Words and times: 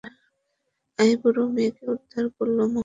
আইবড়ো 0.99 1.43
মেয়েকে 1.55 1.83
উদ্ধার 1.93 2.25
করলে 2.35 2.53
মহাপুণ্য। 2.55 2.77